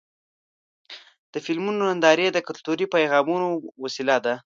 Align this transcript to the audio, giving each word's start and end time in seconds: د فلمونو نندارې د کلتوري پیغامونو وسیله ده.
د 1.33 1.35
فلمونو 1.45 1.79
نندارې 1.89 2.27
د 2.31 2.37
کلتوري 2.47 2.85
پیغامونو 2.95 3.47
وسیله 3.83 4.17
ده. 4.25 4.33